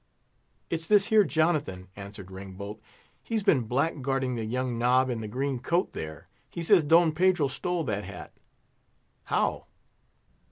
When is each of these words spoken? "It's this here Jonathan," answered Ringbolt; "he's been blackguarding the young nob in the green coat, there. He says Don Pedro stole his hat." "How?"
"It's 0.71 0.87
this 0.87 1.09
here 1.09 1.23
Jonathan," 1.23 1.87
answered 1.95 2.31
Ringbolt; 2.31 2.81
"he's 3.21 3.43
been 3.43 3.67
blackguarding 3.67 4.35
the 4.35 4.45
young 4.45 4.79
nob 4.79 5.11
in 5.11 5.21
the 5.21 5.27
green 5.27 5.59
coat, 5.59 5.93
there. 5.93 6.27
He 6.49 6.63
says 6.63 6.83
Don 6.83 7.11
Pedro 7.11 7.45
stole 7.49 7.85
his 7.85 8.05
hat." 8.05 8.33
"How?" 9.25 9.67